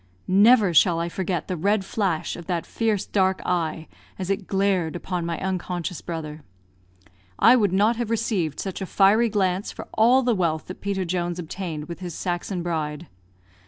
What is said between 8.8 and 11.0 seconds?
a fiery glance for all the wealth that